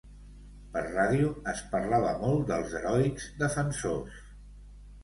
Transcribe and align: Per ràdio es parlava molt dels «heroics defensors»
Per 0.77 0.81
ràdio 0.85 1.29
es 1.53 1.61
parlava 1.75 2.15
molt 2.25 2.43
dels 2.55 2.75
«heroics 2.81 3.31
defensors» 3.45 4.23